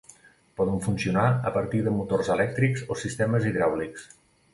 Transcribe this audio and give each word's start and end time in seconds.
Poden 0.59 0.79
funcionar 0.85 1.25
a 1.49 1.51
partir 1.57 1.81
de 1.87 1.93
motors 1.97 2.31
elèctrics 2.37 2.87
o 2.95 2.99
sistemes 3.03 3.47
hidràulics. 3.51 4.09